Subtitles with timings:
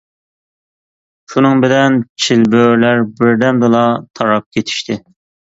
[1.33, 3.85] شۇنىڭ بىلەن چىلبۆرىلەر بىردەمدىلا
[4.19, 5.01] تاراپ كېتىشتى.